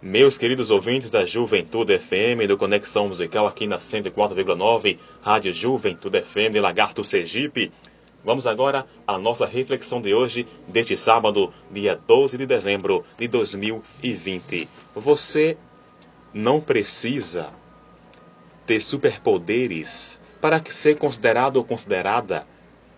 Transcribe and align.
Meus 0.00 0.38
queridos 0.38 0.70
ouvintes 0.70 1.10
da 1.10 1.26
Juventude 1.26 1.98
FM, 1.98 2.46
do 2.46 2.56
Conexão 2.56 3.08
Musical 3.08 3.48
aqui 3.48 3.66
na 3.66 3.78
104,9, 3.78 4.96
Rádio 5.20 5.52
Juventude 5.52 6.22
FM 6.22 6.54
Lagarto 6.60 7.02
Sergipe. 7.02 7.72
Vamos 8.24 8.46
agora 8.46 8.86
à 9.04 9.18
nossa 9.18 9.44
reflexão 9.44 10.00
de 10.00 10.14
hoje, 10.14 10.46
deste 10.68 10.96
sábado, 10.96 11.52
dia 11.68 11.96
12 11.96 12.38
de 12.38 12.46
dezembro 12.46 13.04
de 13.18 13.26
2020. 13.26 14.68
Você 14.94 15.56
não 16.32 16.60
precisa 16.60 17.50
ter 18.64 18.80
superpoderes 18.80 20.20
para 20.40 20.62
ser 20.70 20.96
considerado 20.96 21.56
ou 21.56 21.64
considerada 21.64 22.46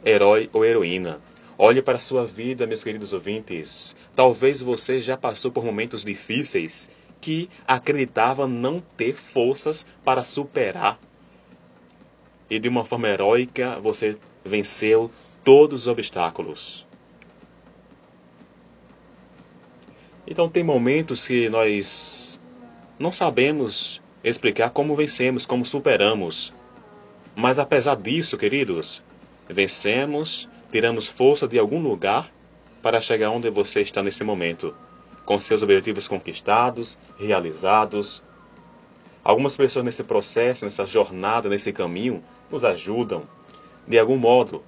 herói 0.04 0.50
ou 0.52 0.66
heroína. 0.66 1.18
Olhe 1.62 1.82
para 1.82 1.98
a 1.98 2.00
sua 2.00 2.24
vida, 2.24 2.66
meus 2.66 2.82
queridos 2.82 3.12
ouvintes. 3.12 3.94
Talvez 4.16 4.62
você 4.62 4.98
já 5.02 5.14
passou 5.14 5.52
por 5.52 5.62
momentos 5.62 6.02
difíceis 6.02 6.88
que 7.20 7.50
acreditava 7.68 8.46
não 8.46 8.80
ter 8.80 9.12
forças 9.12 9.84
para 10.02 10.24
superar. 10.24 10.98
E 12.48 12.58
de 12.58 12.66
uma 12.66 12.82
forma 12.82 13.08
heróica 13.08 13.78
você 13.78 14.16
venceu 14.42 15.10
todos 15.44 15.82
os 15.82 15.86
obstáculos. 15.86 16.86
Então 20.26 20.48
tem 20.48 20.64
momentos 20.64 21.26
que 21.26 21.50
nós 21.50 22.40
não 22.98 23.12
sabemos 23.12 24.00
explicar 24.24 24.70
como 24.70 24.96
vencemos, 24.96 25.44
como 25.44 25.66
superamos. 25.66 26.54
Mas 27.36 27.58
apesar 27.58 27.96
disso, 27.96 28.38
queridos, 28.38 29.02
vencemos 29.46 30.48
tiramos 30.70 31.08
força 31.08 31.48
de 31.48 31.58
algum 31.58 31.82
lugar 31.82 32.30
para 32.80 33.00
chegar 33.00 33.30
onde 33.30 33.50
você 33.50 33.80
está 33.80 34.02
nesse 34.02 34.24
momento, 34.24 34.74
com 35.24 35.38
seus 35.40 35.62
objetivos 35.62 36.08
conquistados, 36.08 36.98
realizados. 37.18 38.22
Algumas 39.22 39.56
pessoas 39.56 39.84
nesse 39.84 40.02
processo, 40.04 40.64
nessa 40.64 40.86
jornada, 40.86 41.48
nesse 41.48 41.72
caminho, 41.72 42.22
nos 42.50 42.64
ajudam, 42.64 43.24
de 43.86 43.98
algum 43.98 44.16
modo. 44.16 44.62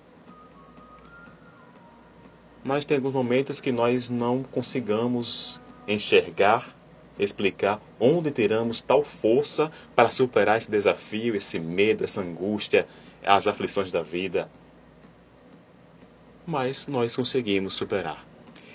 Mas 2.62 2.84
tem 2.84 2.96
alguns 2.96 3.14
momentos 3.14 3.60
que 3.60 3.72
nós 3.72 4.10
não 4.10 4.42
consigamos 4.42 5.58
enxergar, 5.88 6.76
explicar 7.18 7.80
onde 7.98 8.30
tiramos 8.30 8.80
tal 8.80 9.02
força 9.02 9.70
para 9.96 10.10
superar 10.10 10.58
esse 10.58 10.70
desafio, 10.70 11.34
esse 11.34 11.58
medo, 11.58 12.04
essa 12.04 12.20
angústia, 12.20 12.86
as 13.24 13.46
aflições 13.46 13.90
da 13.90 14.02
vida 14.02 14.48
mas 16.46 16.86
nós 16.86 17.14
conseguimos 17.16 17.74
superar. 17.74 18.24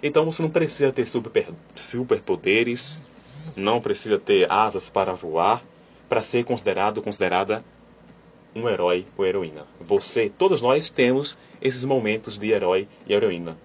Então 0.02 0.26
você 0.26 0.42
não 0.42 0.50
precisa 0.50 0.92
ter 0.92 1.08
super, 1.08 1.48
superpoderes, 1.76 3.00
não 3.56 3.82
precisa 3.82 4.20
ter 4.20 4.52
asas 4.52 4.90
para 4.90 5.14
voar, 5.14 5.64
para 6.08 6.24
ser 6.24 6.44
considerado 6.44 7.02
considerada 7.02 7.64
um 8.56 8.68
herói 8.68 9.06
ou 9.18 9.26
heroína. 9.26 9.66
Você, 9.80 10.32
todos 10.36 10.62
nós 10.62 10.90
temos 10.90 11.38
esses 11.62 11.86
momentos 11.86 12.38
de 12.38 12.52
herói 12.52 12.88
e 13.08 13.14
heroína. 13.14 13.58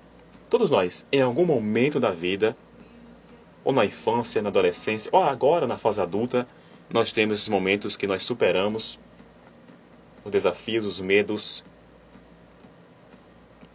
Todos 0.50 0.68
nós, 0.70 1.06
em 1.10 1.22
algum 1.22 1.46
momento 1.46 1.98
da 1.98 2.10
vida, 2.10 2.56
ou 3.64 3.72
na 3.72 3.84
infância, 3.84 4.42
na 4.42 4.48
adolescência, 4.48 5.08
ou 5.12 5.22
agora 5.22 5.66
na 5.66 5.78
fase 5.78 6.00
adulta, 6.00 6.46
nós 6.90 7.12
temos 7.12 7.40
esses 7.40 7.48
momentos 7.48 7.96
que 7.96 8.06
nós 8.06 8.22
superamos 8.22 8.98
os 10.24 10.30
desafios, 10.30 10.84
os 10.84 11.00
medos, 11.00 11.64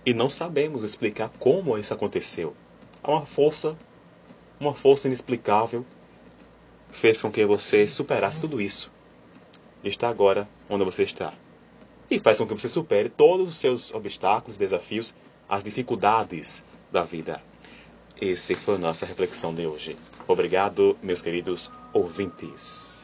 e 0.08 0.14
não 0.14 0.30
sabemos 0.30 0.86
explicar 0.86 1.30
como 1.38 1.78
isso 1.78 1.94
aconteceu. 1.94 2.56
Há 3.04 3.12
uma 3.12 3.26
força, 3.26 3.76
uma 4.58 4.74
força 4.74 5.10
inexplicável 5.10 5.86
fez 6.90 7.22
com 7.22 7.30
que 7.30 7.46
você 7.46 7.86
superasse 7.86 8.40
tudo 8.40 8.62
isso. 8.62 8.90
E 9.84 9.90
está 9.90 10.08
agora 10.08 10.48
onde 10.70 10.86
você 10.86 11.04
está. 11.04 11.34
E 12.10 12.20
faz 12.20 12.38
com 12.38 12.48
que 12.48 12.54
você 12.54 12.70
supere 12.70 13.10
todos 13.10 13.50
os 13.50 13.58
seus 13.58 13.94
obstáculos, 13.94 14.56
desafios, 14.56 15.14
as 15.50 15.62
dificuldades 15.62 16.64
da 16.90 17.04
vida. 17.04 17.44
Essa 18.22 18.56
foi 18.56 18.76
a 18.76 18.78
nossa 18.78 19.06
reflexão 19.06 19.54
de 19.54 19.68
hoje. 19.68 19.98
Obrigado, 20.26 20.98
meus 21.04 21.22
queridos 21.22 21.70
ouvintes. 21.92 22.97